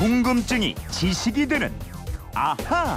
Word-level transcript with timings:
궁금증이 0.00 0.74
지식이 0.90 1.46
되는 1.46 1.70
아하. 2.34 2.96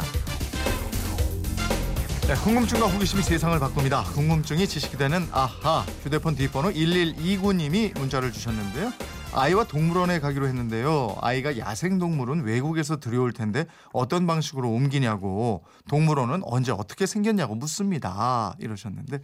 네, 2.25 2.33
궁금증과 2.33 2.87
호기심이 2.87 3.21
세상을 3.23 3.59
바꿉니다. 3.59 4.03
궁금증이 4.03 4.65
지식이 4.65 4.95
되는 4.95 5.27
아하. 5.33 5.85
휴대폰 6.01 6.33
뒷번호 6.33 6.69
1129님이 6.71 7.99
문자를 7.99 8.31
주셨는데요. 8.31 8.93
아이와 9.35 9.63
동물원에 9.63 10.19
가기로 10.19 10.47
했는데요. 10.47 11.17
아이가 11.21 11.57
야생동물은 11.57 12.43
외국에서 12.43 12.97
들여올 12.97 13.33
텐데 13.33 13.65
어떤 13.91 14.27
방식으로 14.27 14.69
옮기냐고 14.69 15.63
동물원은 15.89 16.41
언제 16.43 16.71
어떻게 16.71 17.05
생겼냐고 17.07 17.55
묻습니다. 17.55 18.53
이러셨는데 18.59 19.19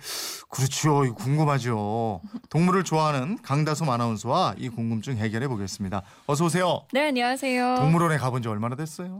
그렇죠. 0.50 1.14
궁금하죠. 1.14 2.22
동물을 2.50 2.84
좋아하는 2.86 3.38
강다솜 3.44 3.90
아나운서와 3.90 4.56
이 4.58 4.70
궁금증 4.70 5.18
해결해 5.18 5.48
보겠습니다. 5.48 6.02
어서 6.26 6.46
오세요. 6.46 6.82
네, 6.92 7.08
안녕하세요. 7.10 7.76
동물원에 7.76 8.18
가본 8.18 8.42
지 8.42 8.48
얼마나 8.48 8.76
됐어요? 8.76 9.20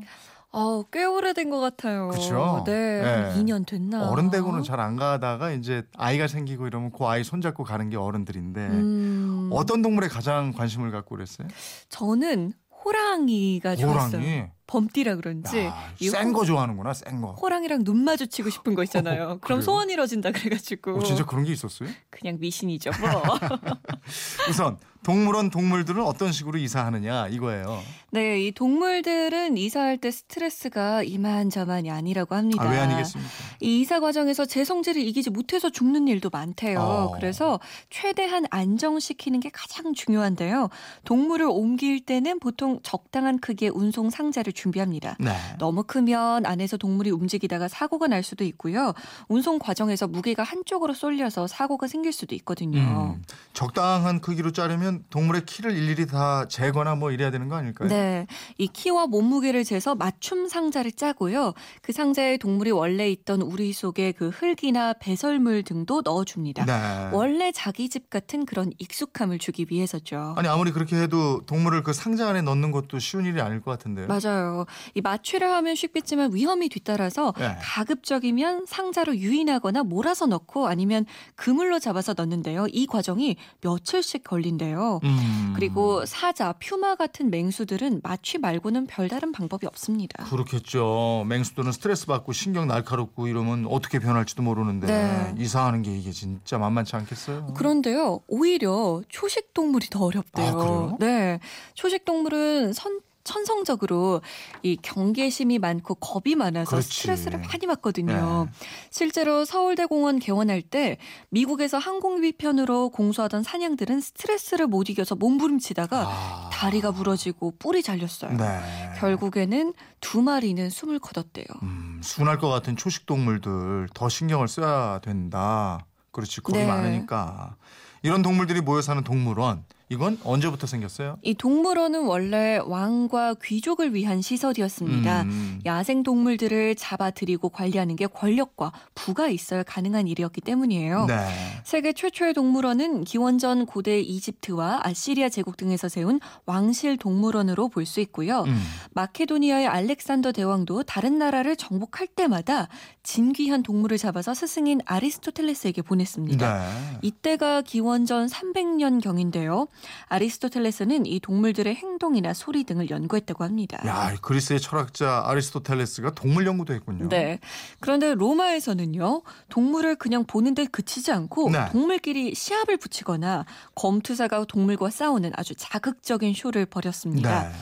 어, 0.52 0.82
꽤 0.92 1.06
오래된 1.06 1.52
것 1.52 1.60
같아요. 1.60 2.08
그쵸? 2.08 2.64
네, 2.66 3.02
한 3.04 3.30
네. 3.36 3.44
2년 3.44 3.68
됐나? 3.68 4.10
어른 4.10 4.32
되고는 4.32 4.64
잘 4.64 4.80
안 4.80 4.96
가다가 4.96 5.52
이제 5.52 5.84
아이가 5.96 6.26
생기고 6.28 6.66
이러면 6.66 6.92
그 6.92 7.06
아이 7.06 7.24
손잡고 7.24 7.64
가는 7.64 7.88
게 7.92 7.98
어른들인데 7.98 8.60
음, 8.68 9.29
어떤 9.52 9.82
동물에 9.82 10.08
가장 10.08 10.52
관심을 10.54 10.92
갖고 10.92 11.16
그랬어요? 11.16 11.48
저는 11.90 12.54
호랑이가 12.86 13.76
좋았어요. 13.76 14.22
호랑이. 14.22 14.44
범띠라 14.68 15.16
그런지 15.16 15.70
이센 16.00 16.28
호- 16.30 16.34
거 16.34 16.46
좋아하는구나, 16.46 16.94
센 16.94 17.22
거. 17.22 17.32
호랑이랑 17.34 17.84
눈 17.84 18.04
마주치고 18.04 18.52
싶은 18.52 18.76
거 18.76 18.84
있잖아요. 18.84 19.26
그럼 19.26 19.40
그래요? 19.42 19.62
소원 19.62 19.90
이뤄진다 19.90 20.32
그래가지고 20.32 20.98
어, 21.00 21.04
진짜 21.04 21.26
그런 21.26 21.44
게 21.44 21.52
있었어요? 21.52 21.90
그냥 22.12 22.38
미신이죠. 22.40 22.92
뭐. 23.02 23.10
우선 24.50 24.78
동물원 25.10 25.50
동물들은 25.50 26.04
어떤 26.04 26.32
식으로 26.32 26.60
이사하느냐 26.60 27.30
이거예요. 27.30 27.82
네, 28.12 28.42
이 28.42 28.52
동물들은 28.52 29.58
이사할 29.58 29.98
때 29.98 30.12
스트레스가 30.12 31.02
이만저만이 31.02 31.90
아니라고 31.90 32.36
합니다. 32.36 32.64
아, 32.64 32.70
왜 32.70 32.78
아니겠습니까? 32.78 33.32
이 33.60 33.82
이사 33.82 34.00
과정에서 34.00 34.46
제 34.46 34.64
성질을 34.64 35.02
이기지 35.02 35.32
못해서 35.32 35.72
죽는 35.72 36.08
일도 36.08 36.30
많대요. 36.30 36.80
어. 36.80 37.12
그래서 37.16 37.60
최대한 37.90 38.46
안정시키는 38.52 39.40
게 39.40 39.50
가장 39.52 39.96
중요한데요. 39.96 40.70
동물을 41.06 41.48
옮길 41.50 42.06
때는 42.06 42.40
보통 42.40 42.80
적당한 42.84 43.40
크기의 43.40 43.72
운송 43.74 44.12
상자를 44.12 44.54
준비합니다. 44.54 45.18
네. 45.20 45.32
너무 45.58 45.84
크면 45.84 46.46
안에서 46.46 46.78
동물이 46.78 47.10
움직이다가 47.10 47.68
사고가 47.68 48.06
날 48.06 48.22
수도 48.22 48.44
있고요. 48.44 48.94
운송 49.28 49.58
과정에서 49.58 50.08
무게가 50.08 50.44
한쪽으로 50.44 50.94
쏠려서 50.94 51.48
사고가 51.48 51.88
생길 51.88 52.14
수도 52.14 52.36
있거든요. 52.36 53.16
음, 53.18 53.24
적당한 53.54 54.22
크기로 54.22 54.52
자르면 54.52 54.99
동물의 55.10 55.46
키를 55.46 55.76
일일이 55.76 56.06
다 56.08 56.48
재거나 56.48 56.96
뭐 56.96 57.12
이래야 57.12 57.32
되는 57.32 57.48
거 57.48 57.56
아닐까요? 57.56 57.90
네. 57.90 58.28
이 58.58 58.68
키와 58.68 59.08
몸무게를 59.08 59.64
재서 59.64 59.96
맞춤 59.96 60.48
상자를 60.48 60.92
짜고요. 60.92 61.54
그 61.82 61.92
상자에 61.92 62.38
동물이 62.38 62.72
원래 62.72 63.10
있던 63.10 63.42
우리 63.42 63.74
속에 63.74 64.12
그 64.12 64.30
흙이나 64.30 64.94
배설물 64.94 65.64
등도 65.64 66.02
넣어줍니다. 66.04 66.66
네. 66.66 67.10
원래 67.16 67.52
자기 67.52 67.90
집 67.90 68.10
같은 68.10 68.46
그런 68.46 68.72
익숙함을 68.78 69.40
주기 69.40 69.66
위해서죠. 69.70 70.36
아니 70.38 70.48
아무리 70.48 70.72
그렇게 70.72 70.96
해도 70.96 71.42
동물을 71.46 71.84
그 71.84 71.94
상자 71.94 72.30
안에 72.30 72.42
넣는 72.42 72.72
것도 72.72 73.00
쉬운 73.00 73.26
일이 73.26 73.42
아닐 73.42 73.62
것 73.62 73.72
같은데요. 73.72 74.08
맞아요. 74.08 74.66
이 74.96 75.02
마취를 75.02 75.50
하면 75.52 75.76
쉽겠지만 75.76 76.34
위험이 76.34 76.70
뒤따라서 76.70 77.34
네. 77.38 77.58
가급적이면 77.62 78.66
상자로 78.68 79.18
유인하거나 79.18 79.84
몰아서 79.84 80.26
넣고 80.26 80.68
아니면 80.68 81.06
그물로 81.36 81.80
잡아서 81.80 82.14
넣는데요. 82.16 82.68
이 82.72 82.86
과정이 82.88 83.36
며칠씩 83.62 84.24
걸린대요. 84.24 84.89
음. 85.04 85.54
그리고 85.56 86.06
사자, 86.06 86.54
퓨마 86.54 86.96
같은 86.96 87.30
맹수들은 87.30 88.02
마취 88.04 88.38
말고는 88.38 88.88
별다른 88.88 89.32
방법이 89.32 89.68
없습니다. 89.68 90.24
그렇겠죠. 90.26 91.26
맹수들은 91.28 91.72
스트레스 91.72 92.06
받고 92.08 92.34
신경 92.34 92.68
날카롭고 92.68 93.28
이러면 93.28 93.68
어떻게 93.68 94.00
변할지도 94.00 94.42
모르는데 94.42 94.88
네. 94.88 95.36
이사하는 95.38 95.82
게 95.84 95.96
이게 95.96 96.12
진짜 96.12 96.58
만만치 96.58 96.96
않겠어요. 96.96 97.54
그런데요, 97.56 98.22
오히려 98.28 99.02
초식 99.10 99.54
동물이 99.54 99.88
더 99.90 100.06
어렵대요. 100.06 100.92
아? 100.94 100.98
네. 101.00 101.40
초식 101.76 102.06
동물은 102.06 102.74
선, 102.74 103.00
천성적으로 103.24 104.22
이 104.64 104.78
경계심이 104.82 105.60
많고 105.60 105.96
겁이 105.96 106.36
많아서 106.36 106.72
그렇지. 106.72 106.90
스트레스를 106.90 107.40
많이 107.40 107.68
받거든요. 107.68 108.46
네. 108.46 108.68
실제로 108.90 109.46
서울대 109.46 109.86
공원 109.86 110.20
개원할 110.20 110.62
때 110.62 110.98
미국에서 111.30 111.78
항공기 111.78 112.32
편으로 112.34 112.90
공수하던 112.90 113.44
사냥들은 113.44 114.02
스트레스를 114.02 114.68
못 114.68 114.90
이겨서 114.90 115.16
몸부림치다가 115.16 116.06
아. 116.08 116.50
다리가 116.52 116.92
부러지고 116.92 117.56
뿔이 117.60 117.84
잘렸어요. 117.84 118.36
네. 118.38 118.60
결국에는 118.98 119.74
두 120.02 120.22
마리는 120.22 120.70
숨을 120.70 121.00
거뒀대요. 121.00 121.46
음, 121.64 122.00
순할 122.04 122.38
것 122.38 122.50
같은 122.50 122.76
초식 122.76 123.06
동물들 123.06 123.90
더 123.94 124.10
신경을 124.10 124.48
써야 124.48 125.00
된다. 125.00 125.86
그렇지 126.12 126.42
겁이 126.42 126.60
네. 126.60 126.66
많으니까 126.66 127.56
이런 128.02 128.22
동물들이 128.22 128.62
모여 128.62 128.82
사는 128.82 129.04
동물원 129.04 129.66
이건 129.92 130.20
언제부터 130.24 130.68
생겼어요? 130.68 131.18
이 131.24 131.34
동물원은 131.34 132.06
원래 132.06 132.60
왕과 132.64 133.36
귀족을 133.44 133.96
위한 133.96 134.22
시설이었습니다. 134.22 135.24
음. 135.24 135.60
야생 135.66 136.04
동물들을 136.04 136.76
잡아들이고 136.76 137.50
관리하는 137.50 137.96
게 137.96 138.06
권력과 138.06 138.72
부가 138.94 139.28
있어야 139.30 139.64
가능한 139.64 140.08
일이었기 140.08 140.42
때문이에요. 140.42 141.06
네. 141.08 141.16
세계 141.64 141.94
최초의 141.94 142.36
동물원은 142.36 143.04
기원전 143.04 143.66
고대 143.66 144.00
이집트와 144.00 144.82
아시리아 144.84 145.28
제국 145.30 145.58
등에서 145.58 145.90
세운 145.90 146.20
왕실 146.46 146.96
동물원으로 146.98 147.68
볼 147.70 147.90
수 147.90 148.00
있고요. 148.02 148.44
음. 148.44 148.62
마케도니아의 148.92 149.66
알렉산더 149.66 150.34
대왕도 150.34 150.84
다른 150.84 151.18
나라를 151.18 151.56
정복할 151.56 152.06
때마다 152.06 152.68
진귀한 153.02 153.64
동물을 153.64 153.98
잡아서 153.98 154.36
스승인 154.36 154.82
아리스토텔레스에게 154.86 155.82
보냈습니다. 155.82 156.60
네. 156.60 156.98
이때가 157.02 157.64
기원전 157.64 158.28
300년 158.28 159.02
경인데요. 159.02 159.68
아리스토텔레스는 160.08 161.06
이 161.06 161.20
동물들의 161.20 161.74
행동이나 161.76 162.34
소리 162.34 162.64
등을 162.64 162.90
연구했다고 162.90 163.44
합니다. 163.44 163.80
야, 163.86 164.16
그리스의 164.22 164.60
철학자 164.60 165.24
아리스토텔레스가 165.26 166.12
동물 166.12 166.46
연구도 166.46 166.74
했군요. 166.74 167.10
네. 167.10 167.40
그런데 167.80 168.14
로마에서는요, 168.16 169.22
동물을 169.50 169.96
그냥 169.96 170.26
보는데 170.26 170.66
그치지 170.66 171.12
않고 171.12 171.52
네. 171.52 171.70
동물끼리 171.72 172.36
시합을 172.36 172.78
붙이거나 172.78 173.46
검투사가 173.76 174.46
동물과 174.46 174.90
싸우는 174.90 175.32
아주 175.36 175.54
자극적인 175.56 176.34
쇼를 176.34 176.66
벌였습니다. 176.66 177.44
네. 177.44 177.56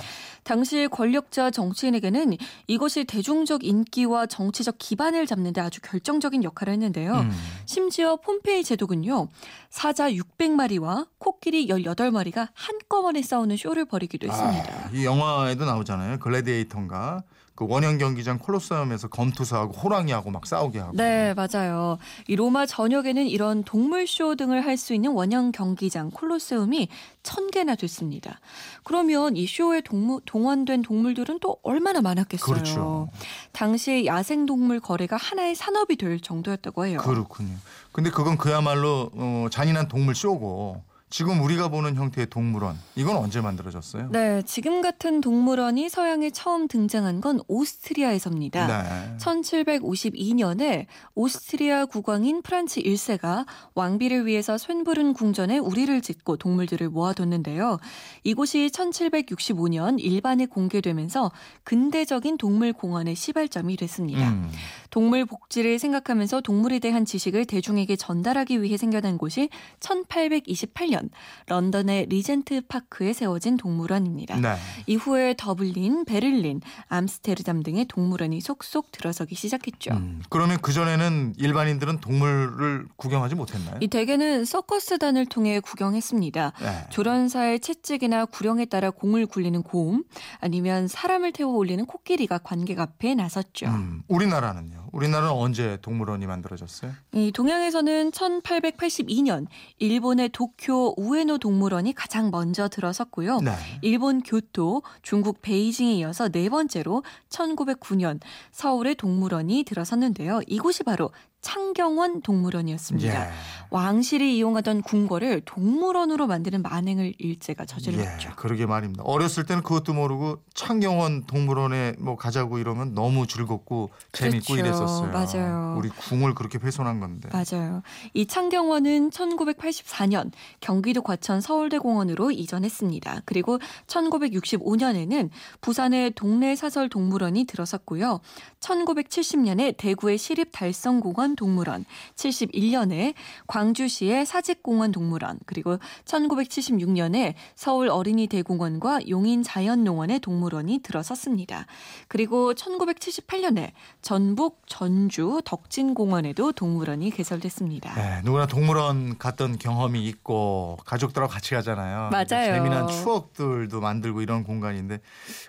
당시 0.47 0.87
권력자 0.89 1.51
정치인에게는 1.51 2.37
이것이 2.67 3.03
대중적 3.03 3.65
인기와 3.65 4.27
정치적 4.27 4.77
기반을 4.77 5.25
잡는 5.27 5.51
데 5.51 5.59
아주 5.59 5.81
결정적인 5.81 6.45
역할을 6.45 6.71
했는데요. 6.71 7.15
음. 7.15 7.31
심지어 7.65 8.15
폼페이 8.15 8.63
제독은요. 8.63 9.27
사자 9.69 10.09
600마리와 10.09 11.09
코끼리 11.17 11.67
18마리가 11.67 12.47
한꺼번에 12.53 13.21
싸우는 13.21 13.57
쇼를 13.57 13.83
벌이기도 13.83 14.29
했습니다. 14.29 14.73
아, 14.73 14.89
이 14.93 15.03
영화에도 15.03 15.65
나오잖아요. 15.65 16.19
글래디에이터인가 16.19 17.23
그 17.57 17.65
원형 17.67 17.97
경기장 17.97 18.37
콜로세움에서 18.37 19.07
검투사하고 19.07 19.73
호랑이하고 19.73 20.29
막 20.29 20.45
싸우게 20.45 20.77
하고. 20.77 20.95
네, 20.95 21.33
맞아요. 21.33 21.97
이 22.27 22.35
로마 22.35 22.67
전역에는 22.67 23.25
이런 23.25 23.63
동물 23.63 24.05
쇼 24.07 24.35
등을 24.35 24.63
할 24.65 24.77
수 24.77 24.93
있는 24.93 25.11
원형 25.13 25.53
경기장 25.53 26.11
콜로세움이 26.11 26.87
천 27.23 27.49
개나 27.49 27.73
됐습니다. 27.73 28.39
그러면 28.83 29.35
이 29.35 29.47
쇼에 29.47 29.81
동무, 29.81 30.21
동원된 30.23 30.83
동물들은 30.83 31.39
또 31.39 31.57
얼마나 31.63 31.99
많았겠어요. 32.01 32.53
그렇죠. 32.53 33.09
당시 33.53 34.05
야생 34.05 34.45
동물 34.45 34.79
거래가 34.79 35.17
하나의 35.17 35.55
산업이 35.55 35.95
될 35.95 36.19
정도였다고 36.19 36.85
해요. 36.85 36.99
그렇군요. 37.01 37.55
근데 37.91 38.11
그건 38.11 38.37
그야말로 38.37 39.09
어, 39.15 39.47
잔인한 39.49 39.87
동물 39.87 40.13
쇼고 40.13 40.83
지금 41.09 41.41
우리가 41.41 41.69
보는 41.69 41.95
형태의 41.95 42.27
동물원 42.29 42.77
이건 42.95 43.15
언제 43.15 43.39
만들어졌어요? 43.39 44.09
네, 44.11 44.41
지금 44.41 44.81
같은 44.81 45.21
동물원이 45.21 45.87
서양에 45.87 46.31
처음 46.31 46.67
등장한 46.67 47.21
건 47.21 47.39
오스트리아에서입니다. 47.47 48.67
네. 48.67 49.17
1752년에 49.17 50.85
오스트리아 51.15 51.85
국왕인 51.85 52.41
프란츠 52.41 52.81
1세가 52.81 53.45
왕비를 53.73 54.25
위해서 54.25 54.57
쇤부른 54.57 55.13
궁전에 55.13 55.57
우리를 55.59 56.01
짓고 56.01 56.35
동물들을 56.35 56.89
모아뒀는데요. 56.89 57.79
이곳이 58.25 58.69
1765년 58.73 60.01
일반에 60.01 60.45
공개되면서 60.45 61.31
근대적인 61.63 62.37
동물 62.37 62.73
공원의 62.73 63.15
시발점이 63.15 63.77
됐습니다. 63.77 64.29
음. 64.29 64.51
동물 64.89 65.25
복지를 65.25 65.79
생각하면서 65.79 66.41
동물에 66.41 66.79
대한 66.79 67.05
지식을 67.05 67.45
대중에게 67.45 67.95
전달하기 67.95 68.61
위해 68.61 68.77
생겨난 68.77 69.17
곳이 69.17 69.49
1828년 69.79 70.96
1984년 70.97 71.09
런던의 71.47 72.07
리젠트 72.07 72.61
파크에 72.67 73.13
세워진 73.13 73.57
동물원입니다. 73.57 74.39
네. 74.39 74.55
이후에 74.87 75.35
더블린, 75.37 76.05
베를린, 76.05 76.61
암스테르담 76.87 77.63
등의 77.63 77.85
동물원이 77.85 78.41
속속 78.41 78.91
들어서기 78.91 79.35
시작했죠. 79.35 79.91
음, 79.91 80.21
그러면 80.29 80.57
그 80.61 80.73
전에는 80.73 81.35
일반인들은 81.37 81.99
동물을 81.99 82.87
구경하지 82.95 83.35
못했나요? 83.35 83.77
이 83.81 83.87
대개는 83.87 84.45
서커스단을 84.45 85.25
통해 85.27 85.59
구경했습니다. 85.59 86.53
네. 86.59 86.85
조련사의 86.89 87.59
채찍이나 87.59 88.25
구령에 88.25 88.65
따라 88.65 88.89
공을 88.89 89.25
굴리는 89.25 89.61
곰, 89.63 90.03
아니면 90.39 90.87
사람을 90.87 91.31
태워 91.31 91.53
올리는 91.55 91.85
코끼리가 91.85 92.39
관객 92.39 92.79
앞에 92.79 93.15
나섰죠. 93.15 93.67
음, 93.67 94.03
우리나라는요? 94.07 94.86
우리나라는 94.97 95.31
언제 95.31 95.77
동물원이 95.83 96.25
만들어졌어요? 96.25 96.91
이 97.13 97.31
동양에서는 97.31 98.09
1882년 98.09 99.45
일본의 99.77 100.29
도쿄 100.29 100.95
우에노 100.97 101.37
동물원이 101.37 101.93
가장 101.93 102.31
먼저 102.31 102.67
들어섰고요. 102.67 103.41
네. 103.41 103.51
일본 103.83 104.23
교토, 104.23 104.81
중국 105.03 105.43
베이징에 105.43 105.93
이어서 105.97 106.29
네 106.29 106.49
번째로 106.49 107.03
1909년 107.29 108.19
서울의 108.51 108.95
동물원이 108.95 109.65
들어섰는데요. 109.65 110.41
이곳이 110.47 110.81
바로 110.81 111.11
창경원 111.47 112.23
동물원이었습니다. 112.23 113.27
예. 113.27 113.31
왕실이 113.69 114.35
이용하던 114.37 114.81
궁궐을 114.81 115.43
동물원으로 115.45 116.27
만드는 116.27 116.61
만행을 116.61 117.13
일제가 117.17 117.65
저질렀죠. 117.65 118.29
예, 118.29 118.33
그러게 118.35 118.65
말입니다. 118.65 119.03
어렸을 119.03 119.45
때는 119.45 119.63
그것도 119.63 119.93
모르고 119.93 120.39
창경원 120.53 121.25
동물원에 121.25 121.93
뭐 121.99 122.17
가자고 122.17 122.59
이러면 122.59 122.93
너무 122.93 123.27
즐겁고 123.27 123.91
재밌고 124.11 124.55
그렇죠. 124.55 124.67
이랬었어요. 124.67 125.11
맞아요. 125.11 125.75
우리 125.77 125.87
궁을 125.87 126.35
그렇게 126.35 126.59
훼손한 126.61 126.99
건데. 126.99 127.29
맞아요. 127.31 127.81
이 128.13 128.25
창경원은 128.25 129.11
1984년 129.11 130.31
경기도 130.59 131.01
과천 131.01 131.39
서울대공원으로 131.39 132.31
이전했습니다. 132.31 133.21
그리고 133.23 133.59
1965년에는 133.87 135.29
부산의 135.61 136.11
동네 136.11 136.57
사설 136.57 136.89
동물원이 136.89 137.45
들어섰고요. 137.45 138.19
1970년에 138.59 139.75
대구의 139.77 140.17
시립 140.17 140.49
달성공원 140.51 141.36
동물원, 141.37 141.85
71년에 142.15 143.13
광주시의 143.47 144.25
사직공원 144.25 144.91
동물원, 144.91 145.39
그리고 145.45 145.79
1976년에 146.03 147.35
서울 147.55 147.87
어린이 147.89 148.27
대공원과 148.27 149.07
용인 149.07 149.43
자연농원의 149.43 150.19
동물원이 150.19 150.79
들어섰습니다. 150.79 151.65
그리고 152.09 152.53
1978년에 152.53 153.71
전북 154.01 154.63
전주 154.65 155.41
덕진공원에도 155.45 156.51
동물원이 156.51 157.11
개설됐습니다. 157.11 157.93
네, 157.95 158.21
누구나 158.25 158.47
동물원 158.47 159.17
갔던 159.17 159.59
경험이 159.59 160.05
있고 160.07 160.77
가족들하고 160.85 161.31
같이 161.31 161.53
가잖아요. 161.55 162.09
맞아요. 162.11 162.25
재미난 162.25 162.87
추억들도 162.87 163.79
만들고 163.79 164.21
이런 164.21 164.43
공간인데 164.43 164.99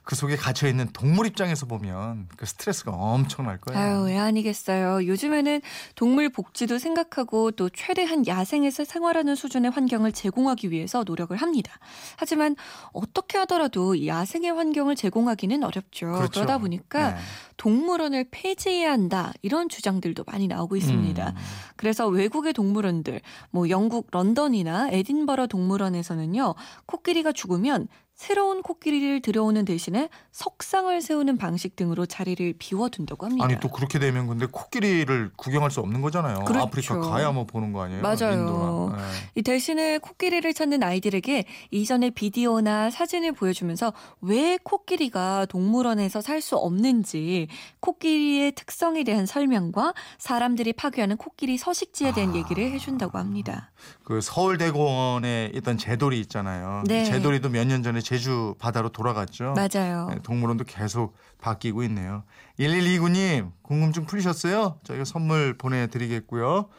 그 0.04 0.14
속에 0.14 0.36
갇혀 0.36 0.68
있는 0.68 0.88
동물 0.92 1.26
입장에서 1.26 1.66
보면 1.66 2.28
그 2.36 2.46
스트레스가 2.46 2.92
엄청날 2.92 3.58
거예요. 3.58 3.80
아유, 3.80 4.02
왜 4.04 4.18
아니겠어요. 4.18 5.06
요즘에는 5.06 5.60
동물 5.94 6.28
복지도 6.28 6.78
생각하고 6.78 7.50
또 7.52 7.68
최대한 7.68 8.26
야생에서 8.26 8.84
생활하는 8.84 9.34
수준의 9.34 9.70
환경을 9.70 10.12
제공하기 10.12 10.70
위해서 10.70 11.04
노력을 11.04 11.36
합니다. 11.36 11.78
하지만 12.16 12.56
어떻게 12.92 13.38
하더라도 13.38 13.94
이 13.94 14.08
야생의 14.08 14.52
환경을 14.52 14.96
제공하기는 14.96 15.62
어렵죠. 15.62 16.12
그렇죠. 16.12 16.40
러다 16.40 16.58
보니까 16.58 17.14
네. 17.14 17.16
동물원을 17.56 18.28
폐지해야 18.30 18.92
한다. 18.92 19.32
이런 19.42 19.68
주장들도 19.68 20.24
많이 20.26 20.48
나오고 20.48 20.76
있습니다. 20.76 21.28
음. 21.28 21.34
그래서 21.76 22.06
외국의 22.06 22.52
동물원들, 22.52 23.20
뭐 23.50 23.68
영국 23.68 24.08
런던이나 24.10 24.90
에딘버러 24.90 25.46
동물원에서는요, 25.46 26.54
코끼리가 26.86 27.32
죽으면 27.32 27.88
새로운 28.22 28.62
코끼리를 28.62 29.22
들여오는 29.22 29.64
대신에 29.64 30.08
석상을 30.32 31.00
세우는 31.00 31.38
방식 31.38 31.76
등으로 31.76 32.04
자리를 32.04 32.52
비워둔다고 32.58 33.24
합니다. 33.26 33.44
아니 33.44 33.60
또 33.60 33.68
그렇게 33.68 34.00
되면 34.00 34.26
근데 34.26 34.44
코끼리를 34.46 35.30
구경할 35.36 35.70
수 35.70 35.78
없는 35.78 36.00
거잖아요. 36.02 36.40
그렇죠. 36.44 36.64
아프리카 36.64 36.98
가야 36.98 37.30
뭐 37.30 37.44
보는 37.46 37.72
거 37.72 37.82
아니에요? 37.82 38.02
맞아요. 38.02 38.92
네. 38.96 39.02
이 39.36 39.42
대신에 39.42 39.98
코끼리를 39.98 40.52
찾는 40.52 40.82
아이들에게 40.82 41.44
이전의 41.70 42.10
비디오나 42.10 42.90
사진을 42.90 43.32
보여주면서 43.32 43.92
왜 44.20 44.58
코끼리가 44.64 45.46
동물원에서 45.46 46.20
살 46.20 46.38
수 46.38 46.56
없는지 46.56 47.48
코끼리의 47.80 48.52
특성에 48.52 49.02
대한 49.02 49.26
설명과 49.26 49.92
사람들이 50.18 50.72
파괴하는 50.72 51.16
코끼리 51.16 51.58
서식지에 51.58 52.12
대한 52.14 52.30
아. 52.30 52.34
얘기를 52.36 52.70
해준다고 52.70 53.18
합니다. 53.18 53.70
그 54.08 54.22
서울대공원에 54.22 55.50
있던 55.56 55.76
제돌이 55.76 56.18
있잖아요. 56.20 56.82
네. 56.86 57.04
제돌이도 57.04 57.50
몇 57.50 57.66
년 57.66 57.82
전에 57.82 58.00
제주 58.00 58.54
바다로 58.58 58.88
돌아갔죠. 58.88 59.52
맞아요. 59.54 60.08
네, 60.10 60.16
동물원도 60.22 60.64
계속 60.64 61.14
바뀌고 61.42 61.82
있네요. 61.84 62.22
1129님 62.58 63.52
궁금증 63.60 64.06
풀리셨어요? 64.06 64.78
저희가 64.84 65.04
선물 65.04 65.58
보내드리겠고요. 65.58 66.70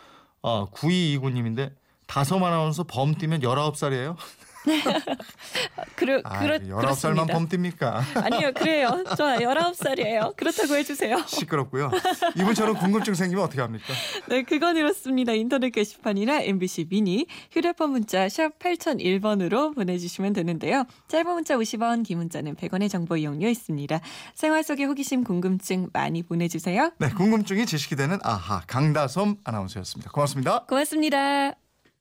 어, 0.41 0.69
9229님인데 0.71 1.73
다솜 2.07 2.43
아나운서 2.43 2.83
범 2.85 3.13
뛰면 3.13 3.41
19살이에요? 3.41 4.15
그러, 5.95 6.21
아, 6.23 6.39
그렇, 6.39 6.57
19살만 6.59 6.79
그렇습니다. 6.79 7.25
범 7.25 7.47
뜁니까? 7.47 8.01
아니요, 8.23 8.51
그래요. 8.53 9.03
저 9.17 9.25
19살이에요. 9.25 10.35
그렇다고 10.35 10.75
해주세요. 10.75 11.23
시끄럽고요. 11.27 11.91
이분처럼 12.35 12.77
궁금증 12.77 13.13
생기면 13.13 13.43
어떻게 13.43 13.61
합니까? 13.61 13.85
네, 14.27 14.43
그건 14.43 14.77
이렇습니다. 14.77 15.33
인터넷 15.33 15.69
게시판이나 15.71 16.41
MBC 16.41 16.87
미니, 16.89 17.25
휴대폰 17.51 17.91
문자 17.91 18.27
샵 18.29 18.57
8001번으로 18.59 19.73
보내주시면 19.75 20.33
되는데요. 20.33 20.85
짧은 21.07 21.33
문자 21.33 21.55
50원, 21.55 22.05
긴 22.05 22.17
문자는 22.19 22.55
100원의 22.55 22.89
정보 22.89 23.17
이용료 23.17 23.47
있습니다. 23.47 23.99
생활 24.35 24.63
속의 24.63 24.85
호기심, 24.85 25.23
궁금증 25.23 25.89
많이 25.93 26.23
보내주세요. 26.23 26.91
네, 26.99 27.09
궁금증이 27.09 27.65
지식이 27.65 27.95
되는 27.95 28.19
아하 28.23 28.61
강다솜 28.67 29.37
아나운서였습니다. 29.43 30.11
고맙습니다. 30.11 30.65
고맙습니다. 30.65 31.68